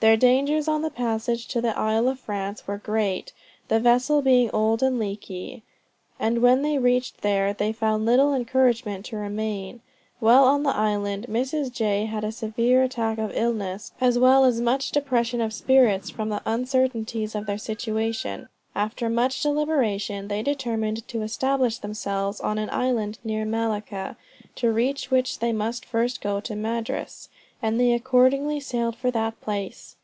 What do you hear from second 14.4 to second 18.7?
as much depression of spirits from the uncertainties of their situation.